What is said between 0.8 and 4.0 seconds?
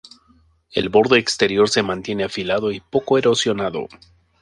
borde exterior se mantiene afilado y poco erosionado.